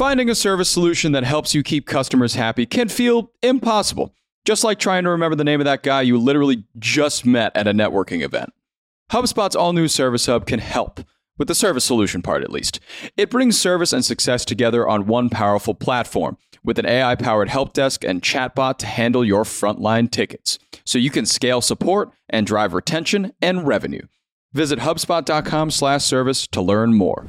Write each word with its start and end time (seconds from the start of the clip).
Finding 0.00 0.30
a 0.30 0.34
service 0.34 0.70
solution 0.70 1.12
that 1.12 1.24
helps 1.24 1.54
you 1.54 1.62
keep 1.62 1.86
customers 1.86 2.34
happy 2.34 2.64
can 2.64 2.88
feel 2.88 3.32
impossible, 3.42 4.14
just 4.46 4.64
like 4.64 4.78
trying 4.78 5.04
to 5.04 5.10
remember 5.10 5.36
the 5.36 5.44
name 5.44 5.60
of 5.60 5.66
that 5.66 5.82
guy 5.82 6.00
you 6.00 6.16
literally 6.16 6.64
just 6.78 7.26
met 7.26 7.54
at 7.54 7.68
a 7.68 7.74
networking 7.74 8.22
event. 8.22 8.50
HubSpot's 9.12 9.54
all 9.54 9.74
new 9.74 9.88
Service 9.88 10.24
Hub 10.24 10.46
can 10.46 10.58
help, 10.58 11.00
with 11.36 11.48
the 11.48 11.54
service 11.54 11.84
solution 11.84 12.22
part 12.22 12.42
at 12.42 12.50
least. 12.50 12.80
It 13.18 13.28
brings 13.28 13.60
service 13.60 13.92
and 13.92 14.02
success 14.02 14.46
together 14.46 14.88
on 14.88 15.06
one 15.06 15.28
powerful 15.28 15.74
platform 15.74 16.38
with 16.64 16.78
an 16.78 16.86
AI 16.86 17.14
powered 17.14 17.50
help 17.50 17.74
desk 17.74 18.02
and 18.02 18.22
chatbot 18.22 18.78
to 18.78 18.86
handle 18.86 19.22
your 19.22 19.44
frontline 19.44 20.10
tickets, 20.10 20.58
so 20.82 20.96
you 20.96 21.10
can 21.10 21.26
scale 21.26 21.60
support 21.60 22.10
and 22.26 22.46
drive 22.46 22.72
retention 22.72 23.34
and 23.42 23.66
revenue. 23.68 24.06
Visit 24.54 24.78
HubSpot.com 24.78 25.70
slash 25.70 26.04
service 26.04 26.46
to 26.46 26.62
learn 26.62 26.94
more. 26.94 27.26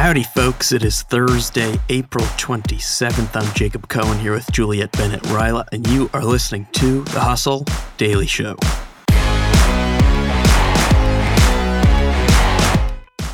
Howdy, 0.00 0.22
folks. 0.22 0.70
It 0.70 0.84
is 0.84 1.02
Thursday, 1.02 1.76
April 1.88 2.24
27th. 2.24 3.34
I'm 3.34 3.52
Jacob 3.52 3.88
Cohen 3.88 4.16
here 4.20 4.32
with 4.32 4.48
Juliet 4.52 4.92
Bennett 4.92 5.22
Rylah, 5.24 5.66
and 5.72 5.84
you 5.88 6.08
are 6.14 6.24
listening 6.24 6.68
to 6.74 7.02
The 7.02 7.18
Hustle 7.18 7.66
Daily 7.96 8.28
Show. 8.28 8.54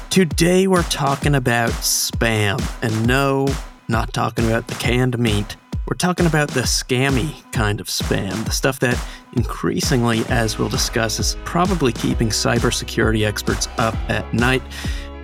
Today, 0.08 0.66
we're 0.66 0.82
talking 0.84 1.34
about 1.34 1.70
spam. 1.72 2.58
And 2.82 3.06
no, 3.06 3.46
not 3.88 4.14
talking 4.14 4.46
about 4.46 4.66
the 4.66 4.74
canned 4.76 5.18
meat. 5.18 5.56
We're 5.86 5.98
talking 5.98 6.24
about 6.24 6.48
the 6.48 6.62
scammy 6.62 7.44
kind 7.52 7.78
of 7.78 7.88
spam, 7.88 8.42
the 8.46 8.52
stuff 8.52 8.80
that 8.80 8.98
increasingly, 9.34 10.24
as 10.30 10.58
we'll 10.58 10.70
discuss, 10.70 11.20
is 11.20 11.36
probably 11.44 11.92
keeping 11.92 12.30
cybersecurity 12.30 13.26
experts 13.26 13.68
up 13.76 13.94
at 14.08 14.32
night 14.32 14.62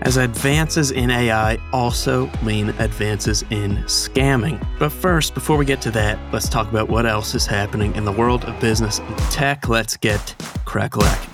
as 0.03 0.17
advances 0.17 0.91
in 0.91 1.11
AI 1.11 1.59
also 1.73 2.31
mean 2.43 2.71
advances 2.79 3.43
in 3.51 3.77
scamming. 3.85 4.65
But 4.79 4.91
first, 4.91 5.35
before 5.35 5.57
we 5.57 5.65
get 5.65 5.81
to 5.83 5.91
that, 5.93 6.19
let's 6.33 6.49
talk 6.49 6.69
about 6.69 6.89
what 6.89 7.07
else 7.07 7.35
is 7.35 7.47
happening 7.47 7.95
in 7.95 8.05
the 8.05 8.13
world 8.13 8.45
of 8.45 8.59
business 8.61 8.99
and 8.99 9.19
tech. 9.31 9.69
Let's 9.69 9.97
get 9.97 10.21
crackalacking. 10.65 11.29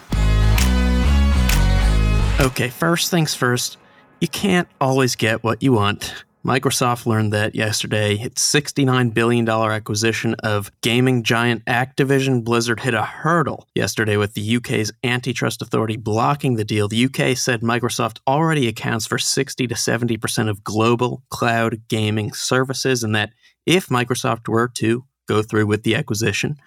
Okay, 2.41 2.69
first 2.69 3.11
things 3.11 3.35
first, 3.35 3.79
you 4.21 4.29
can't 4.29 4.69
always 4.81 5.17
get 5.17 5.43
what 5.43 5.63
you 5.63 5.73
want. 5.73 6.25
Microsoft 6.47 7.07
learned 7.07 7.33
that 7.33 7.57
yesterday. 7.57 8.15
Its 8.15 8.55
$69 8.55 9.13
billion 9.13 9.49
acquisition 9.49 10.35
of 10.45 10.71
gaming 10.81 11.25
giant 11.25 11.65
Activision 11.65 12.45
Blizzard 12.45 12.79
hit 12.79 12.95
a 12.95 13.03
hurdle 13.03 13.67
yesterday 13.75 14.17
with 14.17 14.35
the 14.35 14.57
UK's 14.57 14.93
antitrust 15.03 15.61
authority 15.61 15.97
blocking 15.97 16.55
the 16.55 16.65
deal. 16.65 16.87
The 16.87 17.07
UK 17.07 17.37
said 17.37 17.63
Microsoft 17.63 18.21
already 18.29 18.69
accounts 18.69 19.07
for 19.07 19.19
60 19.19 19.67
to 19.67 19.75
70% 19.75 20.49
of 20.49 20.63
global 20.63 21.25
cloud 21.31 21.83
gaming 21.89 22.33
services, 22.33 23.03
and 23.03 23.13
that 23.17 23.33
if 23.67 23.89
Microsoft 23.89 24.47
were 24.47 24.69
to 24.69 25.05
go 25.27 25.43
through 25.43 25.67
with 25.67 25.83
the 25.83 25.97
acquisition, 25.97 26.59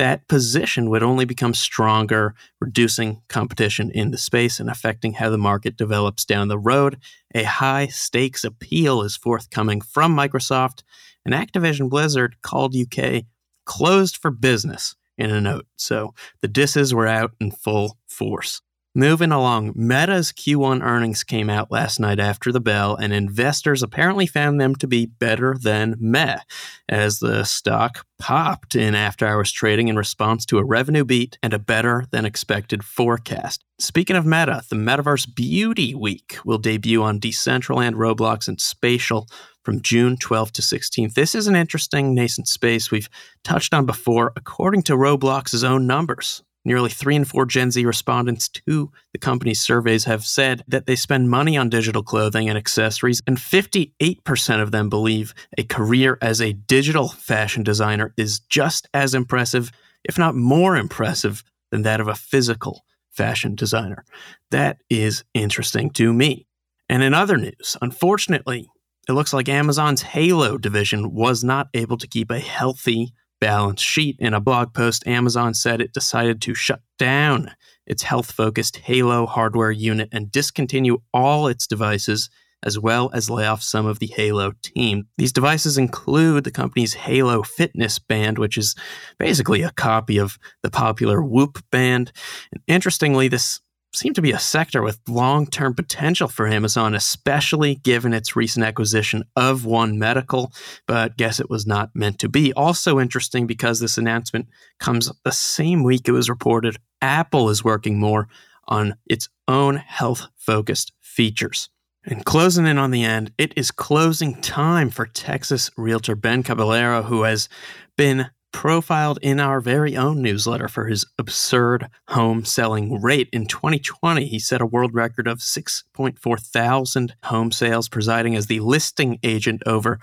that 0.00 0.26
position 0.28 0.88
would 0.88 1.02
only 1.02 1.26
become 1.26 1.52
stronger, 1.52 2.34
reducing 2.58 3.20
competition 3.28 3.90
in 3.90 4.12
the 4.12 4.16
space 4.16 4.58
and 4.58 4.70
affecting 4.70 5.12
how 5.12 5.28
the 5.28 5.36
market 5.36 5.76
develops 5.76 6.24
down 6.24 6.48
the 6.48 6.58
road. 6.58 6.96
A 7.34 7.42
high 7.42 7.86
stakes 7.88 8.42
appeal 8.42 9.02
is 9.02 9.18
forthcoming 9.18 9.82
from 9.82 10.16
Microsoft, 10.16 10.84
and 11.26 11.34
Activision 11.34 11.90
Blizzard 11.90 12.36
called 12.40 12.74
UK 12.74 13.24
closed 13.66 14.16
for 14.16 14.30
business 14.30 14.96
in 15.18 15.30
a 15.30 15.38
note. 15.38 15.66
So 15.76 16.14
the 16.40 16.48
disses 16.48 16.94
were 16.94 17.06
out 17.06 17.32
in 17.38 17.50
full 17.50 17.98
force. 18.08 18.62
Moving 18.94 19.30
along, 19.30 19.74
Meta's 19.76 20.32
Q1 20.32 20.82
earnings 20.82 21.22
came 21.22 21.48
out 21.48 21.70
last 21.70 22.00
night 22.00 22.18
after 22.18 22.50
the 22.50 22.58
bell, 22.58 22.96
and 22.96 23.12
investors 23.12 23.84
apparently 23.84 24.26
found 24.26 24.60
them 24.60 24.74
to 24.74 24.88
be 24.88 25.06
better 25.06 25.54
than 25.56 25.94
meh, 26.00 26.40
as 26.88 27.20
the 27.20 27.44
stock 27.44 28.04
popped 28.18 28.74
in 28.74 28.96
after 28.96 29.28
hours 29.28 29.52
trading 29.52 29.86
in 29.86 29.94
response 29.94 30.44
to 30.46 30.58
a 30.58 30.64
revenue 30.64 31.04
beat 31.04 31.38
and 31.40 31.54
a 31.54 31.58
better 31.60 32.06
than 32.10 32.24
expected 32.24 32.84
forecast. 32.84 33.62
Speaking 33.78 34.16
of 34.16 34.26
Meta, 34.26 34.62
the 34.68 34.74
Metaverse 34.74 35.36
Beauty 35.36 35.94
Week 35.94 36.38
will 36.44 36.58
debut 36.58 37.00
on 37.00 37.20
Decentraland, 37.20 37.94
Roblox, 37.94 38.48
and 38.48 38.60
Spatial 38.60 39.28
from 39.64 39.82
June 39.82 40.16
12th 40.16 40.50
to 40.50 40.62
16th. 40.62 41.14
This 41.14 41.36
is 41.36 41.46
an 41.46 41.54
interesting 41.54 42.12
nascent 42.12 42.48
space 42.48 42.90
we've 42.90 43.08
touched 43.44 43.72
on 43.72 43.86
before. 43.86 44.32
According 44.34 44.82
to 44.82 44.94
Roblox's 44.94 45.62
own 45.62 45.86
numbers, 45.86 46.42
Nearly 46.64 46.90
three 46.90 47.16
in 47.16 47.24
four 47.24 47.46
Gen 47.46 47.70
Z 47.70 47.84
respondents 47.86 48.48
to 48.48 48.90
the 49.12 49.18
company's 49.18 49.62
surveys 49.62 50.04
have 50.04 50.24
said 50.24 50.62
that 50.68 50.86
they 50.86 50.96
spend 50.96 51.30
money 51.30 51.56
on 51.56 51.70
digital 51.70 52.02
clothing 52.02 52.48
and 52.48 52.58
accessories, 52.58 53.22
and 53.26 53.38
58% 53.38 54.62
of 54.62 54.70
them 54.70 54.90
believe 54.90 55.32
a 55.56 55.62
career 55.62 56.18
as 56.20 56.40
a 56.40 56.52
digital 56.52 57.08
fashion 57.08 57.62
designer 57.62 58.12
is 58.18 58.40
just 58.40 58.88
as 58.92 59.14
impressive, 59.14 59.72
if 60.04 60.18
not 60.18 60.34
more 60.34 60.76
impressive, 60.76 61.42
than 61.70 61.82
that 61.82 62.00
of 62.00 62.08
a 62.08 62.14
physical 62.14 62.84
fashion 63.10 63.54
designer. 63.54 64.04
That 64.50 64.78
is 64.90 65.24
interesting 65.32 65.90
to 65.90 66.12
me. 66.12 66.46
And 66.88 67.02
in 67.02 67.14
other 67.14 67.36
news, 67.36 67.76
unfortunately, 67.80 68.68
it 69.08 69.12
looks 69.12 69.32
like 69.32 69.48
Amazon's 69.48 70.02
Halo 70.02 70.58
division 70.58 71.14
was 71.14 71.42
not 71.42 71.68
able 71.72 71.96
to 71.98 72.06
keep 72.06 72.30
a 72.30 72.38
healthy 72.38 73.12
balance 73.40 73.80
sheet. 73.80 74.16
In 74.18 74.34
a 74.34 74.40
blog 74.40 74.74
post, 74.74 75.06
Amazon 75.06 75.54
said 75.54 75.80
it 75.80 75.92
decided 75.92 76.40
to 76.42 76.54
shut 76.54 76.80
down 76.98 77.52
its 77.86 78.02
health 78.02 78.30
focused 78.30 78.76
Halo 78.76 79.26
hardware 79.26 79.70
unit 79.70 80.08
and 80.12 80.30
discontinue 80.30 80.98
all 81.12 81.48
its 81.48 81.66
devices, 81.66 82.30
as 82.62 82.78
well 82.78 83.10
as 83.14 83.30
lay 83.30 83.46
off 83.46 83.62
some 83.62 83.86
of 83.86 83.98
the 83.98 84.06
Halo 84.06 84.52
team. 84.62 85.08
These 85.16 85.32
devices 85.32 85.78
include 85.78 86.44
the 86.44 86.50
company's 86.50 86.94
Halo 86.94 87.42
Fitness 87.42 87.98
Band, 87.98 88.38
which 88.38 88.56
is 88.56 88.76
basically 89.18 89.62
a 89.62 89.72
copy 89.72 90.18
of 90.18 90.38
the 90.62 90.70
popular 90.70 91.22
Whoop 91.22 91.64
band. 91.72 92.12
And 92.52 92.62
interestingly, 92.66 93.28
this 93.28 93.60
seem 93.92 94.14
to 94.14 94.22
be 94.22 94.32
a 94.32 94.38
sector 94.38 94.82
with 94.82 95.00
long 95.08 95.46
term 95.46 95.74
potential 95.74 96.28
for 96.28 96.46
Amazon, 96.46 96.94
especially 96.94 97.76
given 97.76 98.12
its 98.12 98.36
recent 98.36 98.64
acquisition 98.64 99.24
of 99.36 99.64
One 99.64 99.98
Medical, 99.98 100.52
but 100.86 101.16
guess 101.16 101.40
it 101.40 101.50
was 101.50 101.66
not 101.66 101.90
meant 101.94 102.18
to 102.20 102.28
be. 102.28 102.52
Also 102.52 103.00
interesting 103.00 103.46
because 103.46 103.80
this 103.80 103.98
announcement 103.98 104.48
comes 104.78 105.10
the 105.24 105.32
same 105.32 105.82
week 105.82 106.06
it 106.06 106.12
was 106.12 106.28
reported 106.28 106.76
Apple 107.02 107.48
is 107.50 107.64
working 107.64 107.98
more 107.98 108.28
on 108.68 108.94
its 109.06 109.28
own 109.48 109.76
health 109.76 110.26
focused 110.36 110.92
features. 111.00 111.68
And 112.04 112.24
closing 112.24 112.66
in 112.66 112.78
on 112.78 112.92
the 112.92 113.04
end, 113.04 113.32
it 113.36 113.52
is 113.56 113.70
closing 113.70 114.40
time 114.40 114.90
for 114.90 115.06
Texas 115.06 115.70
realtor 115.76 116.14
Ben 116.14 116.42
Caballero, 116.42 117.02
who 117.02 117.24
has 117.24 117.48
been 117.96 118.30
profiled 118.52 119.18
in 119.22 119.40
our 119.40 119.60
very 119.60 119.96
own 119.96 120.22
newsletter 120.22 120.68
for 120.68 120.86
his 120.86 121.04
absurd 121.18 121.88
home 122.08 122.44
selling 122.44 123.00
rate. 123.00 123.28
In 123.32 123.46
2020, 123.46 124.26
he 124.26 124.38
set 124.38 124.60
a 124.60 124.66
world 124.66 124.94
record 124.94 125.26
of 125.26 125.38
6.4 125.38 126.40
thousand 126.40 127.14
home 127.24 127.52
sales, 127.52 127.88
presiding 127.88 128.36
as 128.36 128.46
the 128.46 128.60
listing 128.60 129.18
agent 129.22 129.62
over 129.66 129.98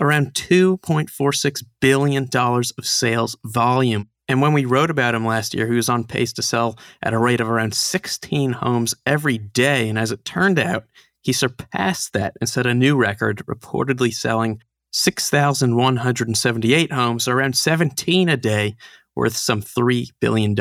around 0.00 0.34
$2.46 0.34 1.64
billion 1.80 2.28
of 2.34 2.86
sales 2.86 3.36
volume. 3.44 4.08
And 4.28 4.40
when 4.40 4.52
we 4.52 4.64
wrote 4.64 4.90
about 4.90 5.14
him 5.14 5.24
last 5.24 5.54
year, 5.54 5.68
he 5.68 5.76
was 5.76 5.88
on 5.88 6.04
pace 6.04 6.32
to 6.34 6.42
sell 6.42 6.76
at 7.02 7.14
a 7.14 7.18
rate 7.18 7.40
of 7.40 7.48
around 7.48 7.74
16 7.74 8.52
homes 8.52 8.94
every 9.04 9.38
day. 9.38 9.88
And 9.88 9.98
as 9.98 10.10
it 10.10 10.24
turned 10.24 10.58
out, 10.58 10.84
he 11.22 11.32
surpassed 11.32 12.12
that 12.12 12.36
and 12.40 12.48
set 12.48 12.66
a 12.66 12.74
new 12.74 12.96
record, 12.96 13.42
reportedly 13.46 14.12
selling 14.12 14.62
6,178 14.96 16.92
homes, 16.92 17.28
around 17.28 17.54
17 17.54 18.30
a 18.30 18.36
day, 18.36 18.76
worth 19.14 19.36
some 19.36 19.60
$3 19.60 20.08
billion 20.20 20.56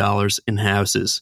in 0.46 0.58
houses. 0.58 1.22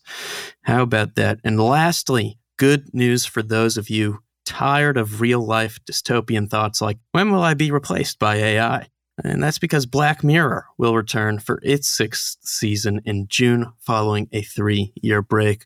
How 0.63 0.81
about 0.81 1.13
that? 1.15 1.39
And 1.43 1.59
lastly, 1.59 2.39
good 2.57 2.91
news 2.93 3.25
for 3.25 3.43
those 3.43 3.77
of 3.77 3.89
you 3.89 4.23
tired 4.45 4.97
of 4.97 5.21
real 5.21 5.45
life 5.45 5.79
dystopian 5.85 6.49
thoughts 6.49 6.81
like, 6.81 6.97
when 7.11 7.31
will 7.31 7.43
I 7.43 7.53
be 7.53 7.69
replaced 7.69 8.17
by 8.17 8.35
AI? 8.35 8.87
And 9.23 9.43
that's 9.43 9.59
because 9.59 9.85
Black 9.85 10.23
Mirror 10.23 10.65
will 10.79 10.95
return 10.95 11.37
for 11.37 11.59
its 11.61 11.87
sixth 11.87 12.37
season 12.41 12.99
in 13.05 13.27
June 13.27 13.71
following 13.77 14.27
a 14.31 14.41
three 14.41 14.91
year 14.95 15.21
break. 15.21 15.65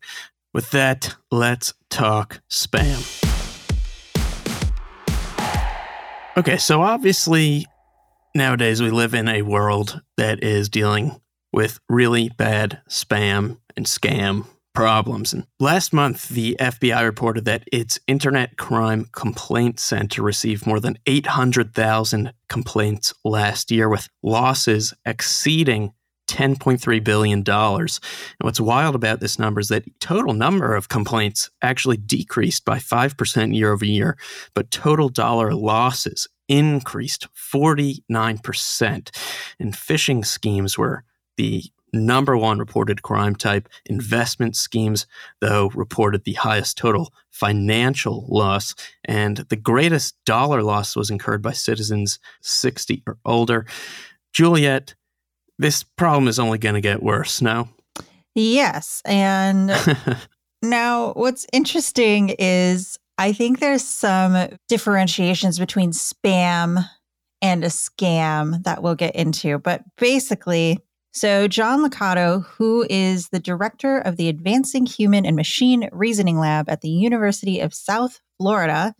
With 0.53 0.71
that, 0.71 1.15
let's 1.31 1.73
talk 1.89 2.41
spam. 2.49 3.36
Okay, 6.37 6.57
so 6.57 6.83
obviously 6.83 7.65
nowadays 8.35 8.79
we 8.79 8.91
live 8.91 9.15
in 9.15 9.27
a 9.27 9.41
world 9.41 9.99
that 10.17 10.43
is 10.43 10.69
dealing 10.69 11.19
with 11.51 11.79
really 11.89 12.29
bad 12.37 12.79
spam 12.87 13.57
and 13.75 13.87
scam 13.87 14.45
problems. 14.75 15.33
And 15.33 15.47
last 15.59 15.93
month, 15.93 16.29
the 16.29 16.55
FBI 16.59 17.03
reported 17.03 17.45
that 17.45 17.63
its 17.73 17.99
Internet 18.05 18.55
Crime 18.55 19.09
Complaint 19.13 19.79
Center 19.79 20.21
received 20.21 20.67
more 20.67 20.79
than 20.79 20.99
800,000 21.07 22.31
complaints 22.49 23.15
last 23.25 23.71
year, 23.71 23.89
with 23.89 24.07
losses 24.21 24.93
exceeding 25.07 25.93
$10.3 26.27 27.03
billion. 27.03 27.43
And 27.47 27.99
what's 28.41 28.59
wild 28.59 28.95
about 28.95 29.19
this 29.19 29.39
number 29.39 29.59
is 29.59 29.69
that 29.69 29.99
total 29.99 30.33
number 30.33 30.75
of 30.75 30.89
complaints 30.89 31.49
actually 31.61 31.97
decreased 31.97 32.65
by 32.65 32.77
5% 32.77 33.55
year 33.55 33.71
over 33.71 33.85
year, 33.85 34.17
but 34.53 34.71
total 34.71 35.09
dollar 35.09 35.53
losses 35.53 36.27
increased 36.47 37.27
49%. 37.35 39.15
And 39.59 39.73
phishing 39.73 40.25
schemes 40.25 40.77
were 40.77 41.03
the 41.35 41.63
number 41.93 42.37
one 42.37 42.59
reported 42.59 43.01
crime 43.01 43.35
type. 43.35 43.69
Investment 43.85 44.55
schemes, 44.55 45.07
though, 45.39 45.69
reported 45.73 46.23
the 46.23 46.33
highest 46.33 46.77
total 46.77 47.13
financial 47.29 48.25
loss, 48.29 48.75
and 49.05 49.37
the 49.37 49.55
greatest 49.55 50.15
dollar 50.25 50.63
loss 50.63 50.95
was 50.95 51.09
incurred 51.09 51.41
by 51.41 51.51
citizens 51.51 52.19
60 52.41 53.03
or 53.07 53.17
older. 53.25 53.65
Juliet, 54.33 54.95
this 55.59 55.83
problem 55.83 56.27
is 56.27 56.39
only 56.39 56.57
going 56.57 56.75
to 56.75 56.81
get 56.81 57.03
worse, 57.03 57.41
now. 57.41 57.69
Yes. 58.35 59.01
And 59.05 59.71
now 60.61 61.13
what's 61.13 61.47
interesting 61.51 62.35
is 62.37 62.97
I 63.17 63.33
think 63.33 63.59
there's 63.59 63.83
some 63.83 64.49
differentiations 64.69 65.57
between 65.57 65.91
spam 65.91 66.85
and 67.41 67.63
a 67.63 67.67
scam 67.67 68.63
that 68.63 68.83
we'll 68.83 68.95
get 68.95 69.15
into. 69.15 69.57
But 69.57 69.81
basically, 69.97 70.79
so 71.13 71.47
John 71.47 71.87
Licato, 71.87 72.45
who 72.45 72.85
is 72.89 73.29
the 73.29 73.39
director 73.39 73.97
of 73.97 74.17
the 74.17 74.29
Advancing 74.29 74.85
Human 74.85 75.25
and 75.25 75.35
Machine 75.35 75.89
Reasoning 75.91 76.37
Lab 76.37 76.69
at 76.69 76.81
the 76.81 76.89
University 76.89 77.59
of 77.59 77.73
South 77.73 78.19
Florida, 78.37 78.93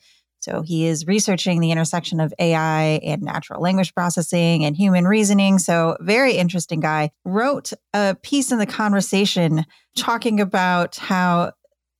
so 0.48 0.62
he 0.62 0.88
is 0.88 1.06
researching 1.08 1.60
the 1.60 1.72
intersection 1.72 2.20
of 2.20 2.34
AI 2.40 3.00
and 3.04 3.22
natural 3.22 3.62
language 3.62 3.94
processing 3.94 4.64
and 4.64 4.78
human 4.78 5.06
reasoning. 5.06 5.60
So, 5.60 5.98
very 6.00 6.34
interesting 6.34 6.80
guy. 6.80 7.12
Wrote 7.26 7.74
a 7.94 8.16
piece 8.22 8.52
in 8.52 8.60
the 8.60 8.66
conversation 8.66 9.66
talking 9.98 10.40
about 10.40 10.96
how 10.96 11.52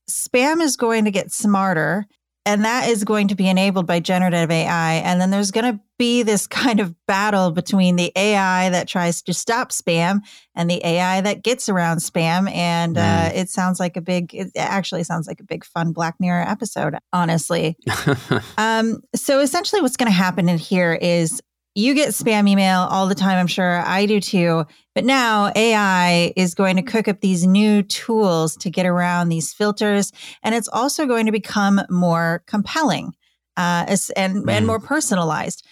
spam 0.10 0.62
is 0.62 0.78
going 0.78 1.06
to 1.06 1.12
get 1.12 1.32
smarter 1.32 2.06
and 2.48 2.64
that 2.64 2.88
is 2.88 3.04
going 3.04 3.28
to 3.28 3.36
be 3.36 3.50
enabled 3.50 3.86
by 3.86 4.00
generative 4.00 4.50
AI. 4.50 4.94
And 4.96 5.20
then 5.20 5.32
there's 5.32 5.52
going 5.52 5.74
to 5.74 5.82
be 5.98 6.24
this 6.24 6.48
kind 6.48 6.80
of 6.80 6.96
battle 7.06 7.52
between 7.52 7.98
the 7.98 8.12
AI 8.16 8.70
that 8.70 8.88
tries 8.88 9.22
to 9.24 9.34
stop 9.34 9.72
spam 9.72 10.22
and 10.56 10.70
the 10.70 10.84
AI 10.86 11.20
that 11.22 11.44
gets 11.44 11.68
around 11.68 11.98
spam. 11.98 12.50
And 12.50 12.96
mm. 12.96 13.00
uh, 13.00 13.32
it 13.36 13.50
sounds 13.50 13.82
like 13.82 13.98
a 13.98 14.02
big, 14.02 14.34
it 14.34 14.52
actually 14.56 15.04
sounds 15.04 15.28
like 15.28 15.42
a 15.42 15.44
big 15.44 15.66
fun 15.66 15.92
Black 15.92 16.16
Mirror 16.22 16.46
episode, 16.48 16.96
honestly. 17.12 17.76
um, 18.58 19.02
so 19.14 19.42
essentially, 19.42 19.82
what's 19.82 19.98
going 19.98 20.10
to 20.10 20.18
happen 20.18 20.48
in 20.48 20.58
here 20.58 20.94
is 20.94 21.42
you 21.78 21.94
get 21.94 22.10
spam 22.10 22.50
email 22.50 22.88
all 22.90 23.06
the 23.06 23.14
time. 23.14 23.38
I'm 23.38 23.46
sure 23.46 23.84
I 23.86 24.08
do 24.08 24.20
too. 24.20 24.66
But 24.96 25.06
now 25.06 25.52
AI 25.56 26.34
is 26.36 26.56
going 26.56 26.76
to 26.78 26.82
cook 26.82 27.08
up 27.08 27.22
these 27.22 27.46
new 27.46 27.84
tools 27.84 28.58
to 28.58 28.72
get 28.72 28.88
around 28.88 29.30
these 29.30 29.54
filters. 29.54 30.12
And 30.42 30.56
it's 30.56 30.68
also 30.68 31.06
going 31.06 31.28
to 31.28 31.32
become 31.32 31.80
more 31.88 32.42
compelling 32.48 33.14
uh, 33.58 33.96
and, 34.16 34.44
mm. 34.44 34.52
and 34.52 34.66
more 34.66 34.80
personalized. 34.80 35.64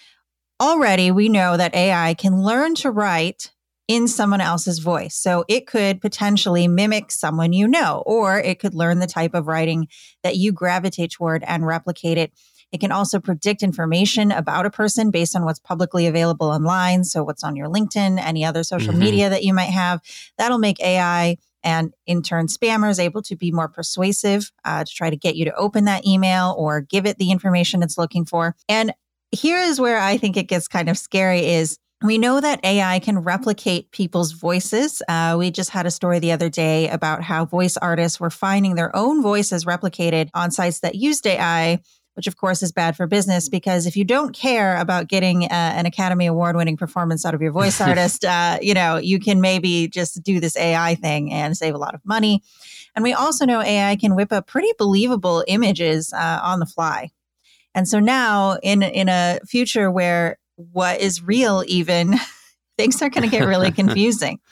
Already, 0.62 1.10
we 1.10 1.28
know 1.28 1.56
that 1.56 1.74
AI 1.74 2.14
can 2.14 2.40
learn 2.40 2.76
to 2.76 2.92
write 2.92 3.50
in 3.88 4.06
someone 4.06 4.40
else's 4.40 4.78
voice. 4.78 5.16
So 5.16 5.44
it 5.48 5.66
could 5.66 6.00
potentially 6.00 6.68
mimic 6.68 7.10
someone 7.10 7.52
you 7.52 7.66
know, 7.66 8.04
or 8.06 8.38
it 8.38 8.60
could 8.60 8.74
learn 8.74 9.00
the 9.00 9.06
type 9.08 9.34
of 9.34 9.48
writing 9.48 9.88
that 10.22 10.36
you 10.36 10.52
gravitate 10.52 11.10
toward 11.10 11.42
and 11.48 11.66
replicate 11.66 12.16
it 12.16 12.32
it 12.76 12.80
can 12.80 12.92
also 12.92 13.18
predict 13.18 13.62
information 13.62 14.30
about 14.30 14.66
a 14.66 14.70
person 14.70 15.10
based 15.10 15.34
on 15.34 15.46
what's 15.46 15.58
publicly 15.58 16.06
available 16.06 16.48
online. 16.48 17.04
So, 17.04 17.24
what's 17.24 17.42
on 17.42 17.56
your 17.56 17.68
LinkedIn, 17.68 18.22
any 18.22 18.44
other 18.44 18.62
social 18.62 18.90
mm-hmm. 18.90 19.00
media 19.00 19.30
that 19.30 19.42
you 19.44 19.54
might 19.54 19.70
have. 19.70 20.02
That'll 20.36 20.58
make 20.58 20.78
AI 20.82 21.38
and 21.64 21.94
in 22.04 22.20
turn 22.20 22.48
spammers 22.48 23.02
able 23.02 23.22
to 23.22 23.34
be 23.34 23.50
more 23.50 23.66
persuasive 23.66 24.52
uh, 24.66 24.84
to 24.84 24.92
try 24.92 25.08
to 25.08 25.16
get 25.16 25.36
you 25.36 25.46
to 25.46 25.54
open 25.54 25.86
that 25.86 26.06
email 26.06 26.54
or 26.58 26.82
give 26.82 27.06
it 27.06 27.16
the 27.16 27.30
information 27.30 27.82
it's 27.82 27.96
looking 27.96 28.26
for. 28.26 28.54
And 28.68 28.92
here 29.32 29.58
is 29.58 29.80
where 29.80 29.98
I 29.98 30.18
think 30.18 30.36
it 30.36 30.48
gets 30.48 30.68
kind 30.68 30.90
of 30.90 30.98
scary 30.98 31.46
is 31.46 31.78
we 32.04 32.18
know 32.18 32.42
that 32.42 32.62
AI 32.62 32.98
can 32.98 33.20
replicate 33.20 33.90
people's 33.90 34.32
voices. 34.32 35.00
Uh, 35.08 35.36
we 35.38 35.50
just 35.50 35.70
had 35.70 35.86
a 35.86 35.90
story 35.90 36.18
the 36.18 36.32
other 36.32 36.50
day 36.50 36.90
about 36.90 37.22
how 37.22 37.46
voice 37.46 37.78
artists 37.78 38.20
were 38.20 38.28
finding 38.28 38.74
their 38.74 38.94
own 38.94 39.22
voices 39.22 39.64
replicated 39.64 40.28
on 40.34 40.50
sites 40.50 40.80
that 40.80 40.94
used 40.94 41.26
AI 41.26 41.80
which 42.16 42.26
of 42.26 42.36
course 42.36 42.62
is 42.62 42.72
bad 42.72 42.96
for 42.96 43.06
business 43.06 43.48
because 43.48 43.86
if 43.86 43.94
you 43.94 44.04
don't 44.04 44.34
care 44.34 44.76
about 44.78 45.06
getting 45.06 45.44
uh, 45.44 45.48
an 45.50 45.84
Academy 45.84 46.24
Award 46.26 46.56
winning 46.56 46.76
performance 46.76 47.26
out 47.26 47.34
of 47.34 47.42
your 47.42 47.52
voice 47.52 47.78
artist, 47.82 48.24
uh, 48.24 48.58
you 48.62 48.72
know, 48.72 48.96
you 48.96 49.18
can 49.18 49.40
maybe 49.40 49.86
just 49.86 50.22
do 50.22 50.40
this 50.40 50.56
AI 50.56 50.94
thing 50.94 51.30
and 51.30 51.56
save 51.56 51.74
a 51.74 51.78
lot 51.78 51.94
of 51.94 52.00
money. 52.04 52.42
And 52.94 53.02
we 53.02 53.12
also 53.12 53.44
know 53.44 53.60
AI 53.60 53.96
can 53.96 54.16
whip 54.16 54.32
up 54.32 54.46
pretty 54.46 54.72
believable 54.78 55.44
images 55.46 56.12
uh, 56.14 56.40
on 56.42 56.58
the 56.58 56.66
fly. 56.66 57.10
And 57.74 57.86
so 57.86 58.00
now 58.00 58.56
in 58.62 58.82
in 58.82 59.10
a 59.10 59.38
future 59.46 59.90
where 59.90 60.38
what 60.56 61.00
is 61.00 61.22
real 61.22 61.62
even 61.66 62.14
things 62.78 63.02
are 63.02 63.10
going 63.10 63.28
to 63.28 63.36
get 63.36 63.46
really 63.46 63.70
confusing. 63.70 64.40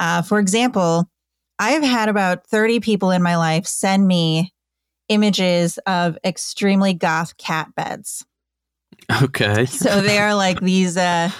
Uh, 0.00 0.22
for 0.22 0.38
example, 0.38 1.10
I've 1.58 1.82
had 1.82 2.08
about 2.08 2.46
30 2.46 2.78
people 2.78 3.10
in 3.10 3.20
my 3.20 3.36
life 3.36 3.66
send 3.66 4.06
me 4.06 4.54
images 5.08 5.78
of 5.86 6.18
extremely 6.24 6.94
goth 6.94 7.36
cat 7.36 7.74
beds. 7.74 8.24
Okay. 9.22 9.66
so 9.66 10.00
they 10.00 10.18
are 10.18 10.34
like 10.34 10.60
these 10.60 10.96
uh, 10.96 11.30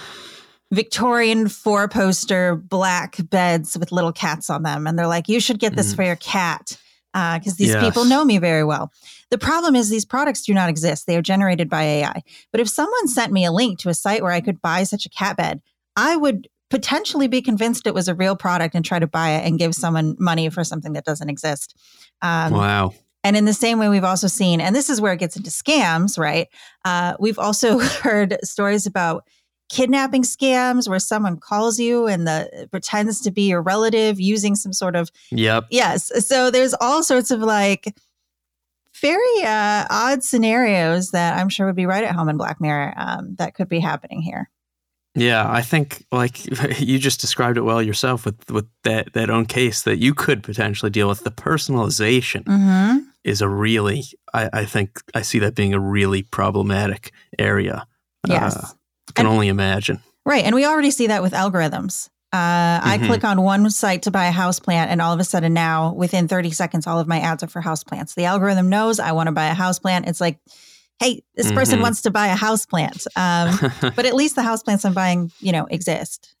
Victorian 0.71 1.47
four 1.47 1.87
poster 1.87 2.55
black 2.55 3.17
beds 3.29 3.77
with 3.77 3.91
little 3.91 4.11
cats 4.11 4.49
on 4.49 4.63
them. 4.63 4.87
And 4.87 4.97
they're 4.97 5.07
like, 5.07 5.29
you 5.29 5.39
should 5.39 5.59
get 5.59 5.75
this 5.75 5.93
mm. 5.93 5.95
for 5.95 6.03
your 6.03 6.15
cat 6.15 6.77
because 7.13 7.53
uh, 7.53 7.57
these 7.57 7.69
yes. 7.69 7.83
people 7.83 8.05
know 8.05 8.23
me 8.23 8.37
very 8.37 8.63
well. 8.63 8.91
The 9.31 9.37
problem 9.37 9.75
is 9.75 9.89
these 9.89 10.05
products 10.05 10.43
do 10.43 10.53
not 10.53 10.69
exist. 10.69 11.07
They 11.07 11.17
are 11.17 11.21
generated 11.21 11.69
by 11.69 11.83
AI. 11.83 12.21
But 12.51 12.61
if 12.61 12.69
someone 12.69 13.07
sent 13.07 13.31
me 13.31 13.45
a 13.45 13.51
link 13.51 13.79
to 13.79 13.89
a 13.89 13.93
site 13.93 14.21
where 14.21 14.31
I 14.31 14.41
could 14.41 14.61
buy 14.61 14.83
such 14.83 15.05
a 15.05 15.09
cat 15.09 15.37
bed, 15.37 15.61
I 15.95 16.15
would 16.15 16.47
potentially 16.69 17.27
be 17.27 17.41
convinced 17.41 17.87
it 17.87 17.93
was 17.95 18.07
a 18.07 18.15
real 18.15 18.35
product 18.35 18.75
and 18.75 18.85
try 18.85 18.99
to 18.99 19.07
buy 19.07 19.31
it 19.31 19.45
and 19.45 19.57
give 19.57 19.73
someone 19.73 20.15
money 20.19 20.49
for 20.49 20.63
something 20.63 20.93
that 20.93 21.05
doesn't 21.05 21.29
exist. 21.29 21.75
Um, 22.21 22.53
wow. 22.53 22.93
And 23.23 23.35
in 23.35 23.45
the 23.45 23.53
same 23.53 23.79
way, 23.79 23.89
we've 23.89 24.03
also 24.03 24.27
seen, 24.27 24.61
and 24.61 24.75
this 24.75 24.89
is 24.89 25.01
where 25.01 25.13
it 25.13 25.19
gets 25.19 25.35
into 25.35 25.49
scams, 25.49 26.17
right? 26.17 26.47
Uh, 26.85 27.15
we've 27.19 27.39
also 27.39 27.79
heard 28.01 28.37
stories 28.43 28.85
about 28.85 29.27
kidnapping 29.69 30.23
scams 30.23 30.89
where 30.89 30.99
someone 30.99 31.37
calls 31.37 31.79
you 31.79 32.07
and 32.07 32.27
the 32.27 32.67
pretends 32.71 33.21
to 33.21 33.31
be 33.31 33.49
your 33.49 33.61
relative 33.61 34.19
using 34.19 34.55
some 34.55 34.73
sort 34.73 34.95
of 34.95 35.11
yep 35.29 35.65
yes 35.69 36.11
so 36.27 36.49
there's 36.49 36.73
all 36.81 37.03
sorts 37.03 37.29
of 37.29 37.39
like 37.39 37.95
very 38.99 39.43
uh, 39.43 39.85
odd 39.91 40.23
scenarios 40.23 41.11
that 41.11 41.37
i'm 41.37 41.49
sure 41.49 41.67
would 41.67 41.75
be 41.75 41.85
right 41.85 42.03
at 42.03 42.15
home 42.15 42.29
in 42.29 42.35
black 42.35 42.59
mirror 42.59 42.95
um, 42.97 43.35
that 43.35 43.53
could 43.53 43.69
be 43.69 43.79
happening 43.79 44.23
here 44.23 44.49
yeah, 45.15 45.51
I 45.51 45.61
think 45.61 46.05
like 46.11 46.45
you 46.79 46.99
just 46.99 47.19
described 47.19 47.57
it 47.57 47.61
well 47.61 47.81
yourself 47.81 48.25
with 48.25 48.49
with 48.51 48.67
that 48.83 49.13
that 49.13 49.29
own 49.29 49.45
case 49.45 49.81
that 49.81 49.97
you 49.97 50.13
could 50.13 50.43
potentially 50.43 50.91
deal 50.91 51.09
with. 51.09 51.23
The 51.23 51.31
personalization 51.31 52.43
mm-hmm. 52.43 52.99
Is 53.23 53.41
a 53.41 53.49
really, 53.49 54.03
I, 54.33 54.49
I, 54.53 54.65
think, 54.65 55.01
I 55.13 55.21
see 55.21 55.39
that 55.39 55.55
being 55.55 55.73
a 55.73 55.79
really 55.79 56.23
problematic 56.23 57.11
area. 57.37 57.85
Yes, 58.27 58.55
uh, 58.55 58.67
I 59.09 59.11
can 59.13 59.25
and, 59.25 59.33
only 59.33 59.47
imagine. 59.47 60.01
Right, 60.25 60.43
and 60.43 60.55
we 60.55 60.65
already 60.65 60.91
see 60.91 61.07
that 61.07 61.21
with 61.21 61.33
algorithms. 61.33 62.09
Uh, 62.31 62.37
mm-hmm. 62.37 62.89
I 62.89 62.97
click 63.07 63.23
on 63.23 63.41
one 63.41 63.69
site 63.71 64.03
to 64.03 64.11
buy 64.11 64.27
a 64.27 64.31
house 64.31 64.59
plant, 64.59 64.91
and 64.91 65.01
all 65.01 65.13
of 65.13 65.19
a 65.19 65.23
sudden 65.23 65.53
now, 65.53 65.93
within 65.93 66.27
30 66.27 66.51
seconds, 66.51 66.85
all 66.85 66.99
of 66.99 67.07
my 67.07 67.19
ads 67.19 67.43
are 67.43 67.47
for 67.47 67.61
house 67.61 67.83
plants. 67.83 68.13
The 68.15 68.25
algorithm 68.25 68.69
knows 68.69 68.99
I 68.99 69.13
want 69.13 69.27
to 69.27 69.31
buy 69.31 69.47
a 69.47 69.53
house 69.53 69.79
plant. 69.79 70.07
It's 70.07 70.21
like 70.21 70.39
hey, 70.99 71.23
this 71.35 71.47
mm-hmm. 71.47 71.55
person 71.55 71.81
wants 71.81 72.01
to 72.03 72.11
buy 72.11 72.27
a 72.27 72.35
house 72.35 72.65
plant. 72.65 73.07
Um, 73.15 73.57
but 73.95 74.05
at 74.05 74.13
least 74.13 74.35
the 74.35 74.43
house 74.43 74.61
plants 74.61 74.85
I'm 74.85 74.93
buying, 74.93 75.31
you 75.39 75.51
know, 75.51 75.65
exist. 75.65 76.35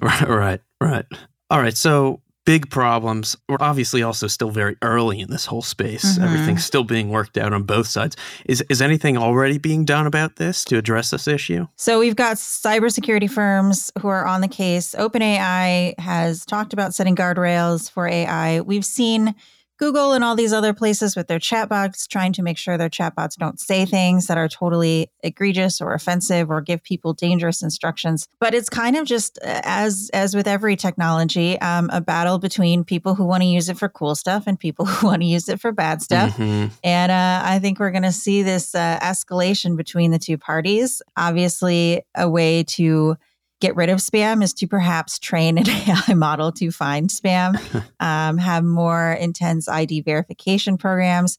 Right, 0.00 0.28
right, 0.28 0.60
right. 0.80 1.06
All 1.50 1.60
right. 1.60 1.76
So 1.76 2.20
big 2.44 2.70
problems. 2.70 3.36
We're 3.48 3.56
obviously 3.60 4.02
also 4.02 4.26
still 4.26 4.50
very 4.50 4.76
early 4.82 5.20
in 5.20 5.30
this 5.30 5.46
whole 5.46 5.62
space. 5.62 6.04
Mm-hmm. 6.04 6.24
Everything's 6.24 6.64
still 6.64 6.84
being 6.84 7.10
worked 7.10 7.38
out 7.38 7.52
on 7.52 7.62
both 7.62 7.86
sides. 7.86 8.16
Is 8.46 8.64
is 8.68 8.82
anything 8.82 9.16
already 9.16 9.58
being 9.58 9.84
done 9.84 10.06
about 10.06 10.36
this 10.36 10.64
to 10.66 10.78
address 10.78 11.10
this 11.10 11.28
issue? 11.28 11.66
So 11.76 11.98
we've 11.98 12.16
got 12.16 12.36
cybersecurity 12.36 13.30
firms 13.30 13.90
who 14.00 14.08
are 14.08 14.26
on 14.26 14.40
the 14.40 14.48
case. 14.48 14.94
OpenAI 14.98 15.98
has 15.98 16.44
talked 16.44 16.72
about 16.72 16.94
setting 16.94 17.16
guardrails 17.16 17.90
for 17.90 18.08
AI. 18.08 18.60
We've 18.60 18.84
seen 18.84 19.34
Google 19.82 20.12
and 20.12 20.22
all 20.22 20.36
these 20.36 20.52
other 20.52 20.72
places 20.72 21.16
with 21.16 21.26
their 21.26 21.40
chatbots, 21.40 22.06
trying 22.06 22.32
to 22.34 22.42
make 22.44 22.56
sure 22.56 22.78
their 22.78 22.88
chatbots 22.88 23.34
don't 23.34 23.58
say 23.58 23.84
things 23.84 24.28
that 24.28 24.38
are 24.38 24.46
totally 24.46 25.10
egregious 25.24 25.80
or 25.80 25.92
offensive 25.92 26.50
or 26.50 26.60
give 26.60 26.84
people 26.84 27.14
dangerous 27.14 27.64
instructions. 27.64 28.28
But 28.38 28.54
it's 28.54 28.68
kind 28.68 28.94
of 28.94 29.06
just 29.06 29.40
uh, 29.42 29.60
as 29.64 30.08
as 30.14 30.36
with 30.36 30.46
every 30.46 30.76
technology, 30.76 31.60
um, 31.60 31.90
a 31.92 32.00
battle 32.00 32.38
between 32.38 32.84
people 32.84 33.16
who 33.16 33.24
want 33.24 33.42
to 33.42 33.48
use 33.48 33.68
it 33.68 33.76
for 33.76 33.88
cool 33.88 34.14
stuff 34.14 34.44
and 34.46 34.56
people 34.56 34.84
who 34.86 35.08
want 35.08 35.22
to 35.22 35.26
use 35.26 35.48
it 35.48 35.60
for 35.60 35.72
bad 35.72 36.00
stuff. 36.00 36.36
Mm-hmm. 36.36 36.68
And 36.84 37.10
uh, 37.10 37.42
I 37.44 37.58
think 37.58 37.80
we're 37.80 37.90
going 37.90 38.04
to 38.04 38.12
see 38.12 38.44
this 38.44 38.76
uh, 38.76 39.00
escalation 39.02 39.76
between 39.76 40.12
the 40.12 40.18
two 40.20 40.38
parties. 40.38 41.02
Obviously, 41.16 42.02
a 42.14 42.30
way 42.30 42.62
to 42.78 43.16
get 43.62 43.76
rid 43.76 43.88
of 43.88 44.00
spam 44.00 44.42
is 44.42 44.52
to 44.52 44.66
perhaps 44.66 45.20
train 45.20 45.56
an 45.56 45.70
AI 45.70 46.14
model 46.14 46.50
to 46.52 46.70
find 46.72 47.08
spam, 47.08 47.56
um, 48.00 48.36
have 48.36 48.64
more 48.64 49.12
intense 49.12 49.68
ID 49.68 50.02
verification 50.02 50.76
programs, 50.76 51.38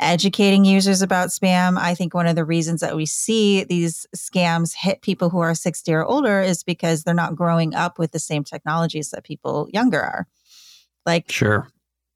educating 0.00 0.64
users 0.64 1.00
about 1.00 1.28
spam. 1.28 1.78
I 1.78 1.94
think 1.94 2.12
one 2.12 2.26
of 2.26 2.34
the 2.34 2.44
reasons 2.44 2.80
that 2.80 2.96
we 2.96 3.06
see 3.06 3.62
these 3.64 4.06
scams 4.14 4.74
hit 4.74 5.00
people 5.00 5.30
who 5.30 5.38
are 5.38 5.54
60 5.54 5.92
or 5.92 6.04
older 6.04 6.40
is 6.40 6.64
because 6.64 7.04
they're 7.04 7.14
not 7.14 7.36
growing 7.36 7.74
up 7.74 7.98
with 7.98 8.10
the 8.10 8.18
same 8.18 8.42
technologies 8.42 9.10
that 9.10 9.24
people 9.24 9.68
younger 9.72 10.00
are. 10.00 10.26
Like, 11.06 11.30
sure. 11.30 11.68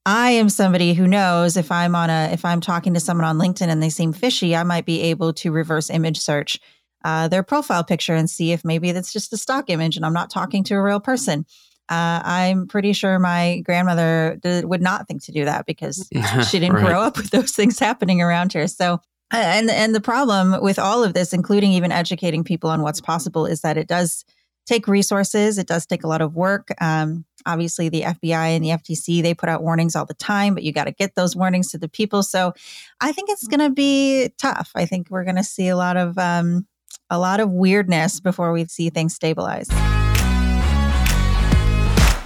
I 0.05 0.33
am 0.33 0.49
somebody 0.51 0.95
who 0.95 1.07
knows 1.07 1.57
if 1.57 1.73
I'm 1.73 1.95
on 1.95 2.11
a 2.11 2.29
if 2.33 2.45
I'm 2.45 2.61
talking 2.61 2.93
to 2.93 3.01
someone 3.01 3.25
on 3.25 3.39
LinkedIn 3.39 3.69
and 3.69 3.83
they 3.83 3.89
seem 3.89 4.13
fishy, 4.13 4.55
I 4.55 4.63
might 4.65 4.85
be 4.85 5.01
able 5.03 5.33
to 5.35 5.51
reverse 5.51 5.89
image 5.89 6.19
search 6.19 6.61
uh, 7.05 7.29
their 7.29 7.43
profile 7.43 7.85
picture 7.85 8.15
and 8.15 8.29
see 8.29 8.53
if 8.53 8.65
maybe 8.65 8.91
that's 8.91 9.13
just 9.13 9.33
a 9.33 9.37
stock 9.37 9.69
image 9.69 9.97
and 9.97 10.05
I'm 10.05 10.15
not 10.15 10.31
talking 10.31 10.65
to 10.65 10.75
a 10.75 10.83
real 10.83 11.01
person. 11.01 11.47
Uh, 11.91 12.23
I'm 12.25 12.67
pretty 12.67 12.95
sure 12.95 13.19
my 13.19 13.61
grandmother 13.61 14.39
did, 14.43 14.65
would 14.65 14.81
not 14.81 15.07
think 15.07 15.23
to 15.25 15.33
do 15.33 15.45
that 15.45 15.67
because 15.67 16.09
she 16.51 16.59
didn't 16.59 16.77
right. 16.77 16.87
grow 16.87 17.01
up 17.03 17.19
with 17.19 17.31
those 17.31 17.53
things 17.53 17.79
happening 17.79 18.23
around 18.23 18.55
her. 18.55 18.67
So, 18.67 19.01
and 19.31 19.69
and 19.69 19.95
the 19.95 20.01
problem 20.01 20.63
with 20.63 20.79
all 20.79 21.05
of 21.05 21.13
this, 21.13 21.35
including 21.35 21.73
even 21.73 21.93
educating 21.93 22.43
people 22.43 22.71
on 22.71 22.81
what's 22.81 23.03
possible, 23.03 23.45
is 23.45 23.61
that 23.61 23.77
it 23.77 23.87
does 23.87 24.25
take 24.65 24.89
resources. 24.89 25.59
It 25.59 25.67
does 25.67 25.85
take 25.85 26.05
a 26.05 26.09
lot 26.09 26.23
of 26.23 26.35
work. 26.35 26.69
Um, 26.81 27.27
obviously, 27.45 27.91
the 27.91 28.03
FBI 28.03 28.57
and 28.57 28.65
the 28.65 28.71
FTC 28.71 29.23
they 29.23 29.35
put 29.35 29.51
out 29.51 29.63
warnings 29.63 29.95
all 29.95 30.07
the 30.07 30.15
time, 30.15 30.55
but 30.55 30.63
you 30.63 30.73
got 30.73 30.85
to 30.85 30.93
get 30.93 31.17
those 31.17 31.37
warnings 31.37 31.71
to 31.73 31.79
the 31.79 31.89
people. 31.89 32.23
So, 32.23 32.55
I 33.01 33.13
think 33.13 33.29
it's 33.29 33.47
going 33.47 33.61
to 33.61 33.71
be 33.71 34.31
tough. 34.39 34.71
I 34.75 34.87
think 34.87 35.11
we're 35.11 35.25
going 35.25 35.37
to 35.37 35.45
see 35.45 35.69
a 35.69 35.77
lot 35.77 35.99
of 35.99 36.17
um, 36.17 36.67
a 37.11 37.19
lot 37.19 37.41
of 37.41 37.51
weirdness 37.51 38.21
before 38.21 38.53
we 38.53 38.65
see 38.67 38.91
things 38.91 39.15
stabilize. 39.15 39.69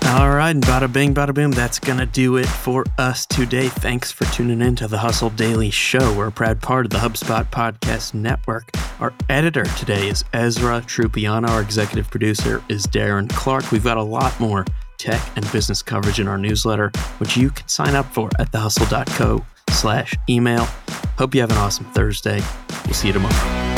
All 0.09 0.31
right, 0.31 0.53
and 0.53 0.65
bada 0.65 0.91
bing, 0.91 1.15
bada 1.15 1.35
boom. 1.35 1.51
That's 1.51 1.79
going 1.79 1.99
to 1.99 2.07
do 2.07 2.39
it 2.39 2.47
for 2.47 2.83
us 2.97 3.27
today. 3.27 3.69
Thanks 3.69 4.11
for 4.11 4.25
tuning 4.33 4.63
in 4.63 4.75
to 4.77 4.89
the 4.89 4.97
Hustle 4.97 5.29
Daily 5.29 5.69
Show. 5.69 6.17
We're 6.17 6.29
a 6.29 6.33
proud 6.33 6.63
part 6.63 6.87
of 6.87 6.91
the 6.91 6.97
HubSpot 6.97 7.45
Podcast 7.51 8.15
Network. 8.15 8.71
Our 9.01 9.13
editor 9.29 9.65
today 9.77 10.09
is 10.09 10.25
Ezra 10.33 10.81
Trupiano. 10.81 11.51
Our 11.51 11.61
executive 11.61 12.11
producer 12.11 12.65
is 12.71 12.87
Darren 12.87 13.29
Clarke. 13.29 13.71
We've 13.71 13.85
got 13.85 13.99
a 13.99 14.03
lot 14.03 14.41
more 14.41 14.65
tech 14.97 15.21
and 15.37 15.51
business 15.53 15.83
coverage 15.83 16.19
in 16.19 16.27
our 16.27 16.39
newsletter, 16.39 16.91
which 17.19 17.37
you 17.37 17.51
can 17.51 17.69
sign 17.69 17.95
up 17.95 18.07
for 18.15 18.31
at 18.39 18.51
thehustle.co 18.51 19.45
slash 19.71 20.15
email. 20.31 20.65
Hope 21.19 21.35
you 21.35 21.43
have 21.43 21.51
an 21.51 21.59
awesome 21.59 21.85
Thursday. 21.93 22.41
We'll 22.87 22.95
see 22.95 23.09
you 23.09 23.13
tomorrow. 23.13 23.78